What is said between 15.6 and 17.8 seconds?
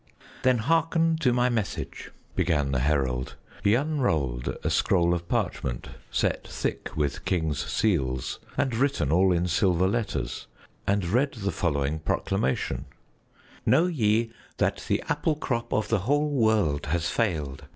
of the whole world has failed.